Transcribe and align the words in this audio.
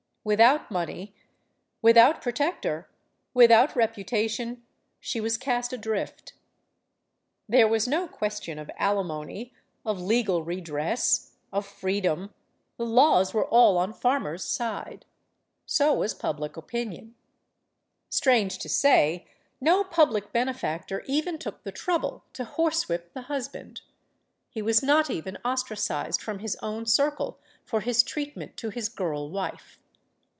Without 0.23 0.69
money, 0.69 1.15
with 1.81 1.97
out 1.97 2.21
protector, 2.21 2.87
without 3.33 3.75
reputation, 3.75 4.61
she 4.99 5.19
was 5.19 5.35
cast 5.35 5.73
adrift. 5.73 6.33
There 7.49 7.67
was 7.67 7.87
no 7.87 8.07
question 8.07 8.59
of 8.59 8.69
alimony, 8.77 9.51
of 9.83 9.99
legal 9.99 10.43
redress, 10.43 11.31
of 11.51 11.65
freedom; 11.65 12.31
the 12.77 12.85
laws 12.85 13.33
were 13.33 13.47
all 13.47 13.79
on 13.79 13.93
Farmer's 13.93 14.43
side. 14.43 15.07
So 15.65 15.91
was 15.91 16.13
public 16.13 16.55
opinion. 16.55 17.15
Strange 18.11 18.59
to 18.59 18.69
say, 18.69 19.25
no 19.59 19.83
public 19.83 20.31
bene 20.31 20.53
factor 20.53 21.01
even 21.07 21.39
took 21.39 21.63
the 21.63 21.71
trouble 21.71 22.23
to 22.33 22.45
horsewhip 22.45 23.13
the 23.13 23.23
husband. 23.23 23.81
He 24.51 24.61
was 24.61 24.83
not 24.83 25.09
even 25.09 25.37
ostracized 25.37 26.21
from 26.21 26.37
his 26.37 26.57
own 26.61 26.85
circle 26.85 27.39
for 27.65 27.81
his 27.81 28.03
treatment 28.03 28.55
to 28.57 28.69
his 28.69 28.87
girl 28.87 29.27
wife. 29.27 29.79